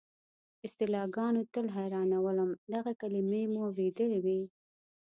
[0.67, 4.39] اصطلاحګانو تل حیرانولم، دغه کلیمې مو اورېدلې وې.